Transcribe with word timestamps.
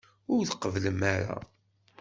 Ur 0.33 0.41
tqebblem 0.51 0.99
ara. 1.15 1.35